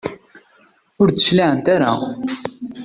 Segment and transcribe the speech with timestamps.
[1.01, 1.93] ur d-cliɛent ara.